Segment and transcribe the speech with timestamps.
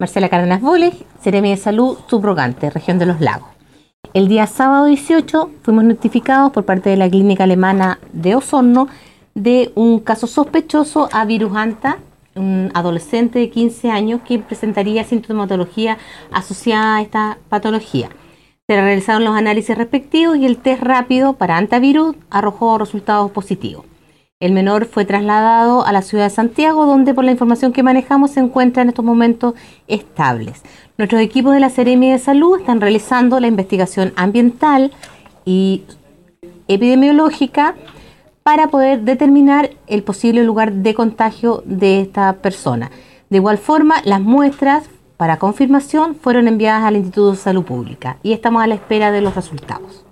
[0.00, 3.48] Marcela Cárdenas Boles, Seremi de Salud subrogante, región de los lagos.
[4.14, 8.86] El día sábado 18 fuimos notificados por parte de la clínica alemana de Osorno
[9.34, 11.98] de un caso sospechoso a virus anta,
[12.36, 15.98] un adolescente de 15 años que presentaría sintomatología
[16.30, 18.08] asociada a esta patología.
[18.68, 23.84] Se realizaron los análisis respectivos y el test rápido para antivirus arrojó resultados positivos.
[24.40, 28.30] El menor fue trasladado a la ciudad de Santiago, donde por la información que manejamos
[28.30, 29.54] se encuentra en estos momentos
[29.88, 30.62] estables.
[30.96, 34.92] Nuestros equipos de la Seremi de Salud están realizando la investigación ambiental
[35.44, 35.82] y
[36.68, 37.74] epidemiológica
[38.44, 42.92] para poder determinar el posible lugar de contagio de esta persona.
[43.30, 44.84] De igual forma, las muestras
[45.16, 49.20] para confirmación fueron enviadas al Instituto de Salud Pública y estamos a la espera de
[49.20, 50.04] los resultados.